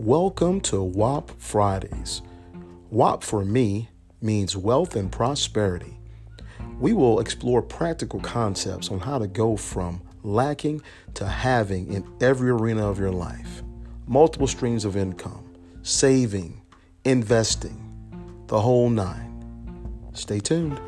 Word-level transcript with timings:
Welcome 0.00 0.62
to 0.62 0.82
WAP 0.82 1.30
Fridays. 1.38 2.22
WAP 2.88 3.22
for 3.22 3.44
me 3.44 3.90
means 4.22 4.56
wealth 4.56 4.96
and 4.96 5.12
prosperity. 5.12 5.98
We 6.78 6.94
will 6.94 7.20
explore 7.20 7.60
practical 7.60 8.18
concepts 8.20 8.90
on 8.90 9.00
how 9.00 9.18
to 9.18 9.26
go 9.26 9.58
from 9.58 10.00
lacking 10.22 10.80
to 11.12 11.26
having 11.26 11.92
in 11.92 12.10
every 12.22 12.48
arena 12.48 12.88
of 12.88 12.98
your 12.98 13.12
life. 13.12 13.62
Multiple 14.06 14.46
streams 14.46 14.86
of 14.86 14.96
income, 14.96 15.44
saving, 15.82 16.62
investing, 17.04 17.86
the 18.46 18.58
whole 18.58 18.88
nine. 18.88 19.44
Stay 20.14 20.40
tuned. 20.40 20.80